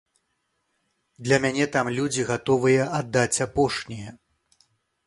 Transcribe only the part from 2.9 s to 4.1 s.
аддаць апошняе.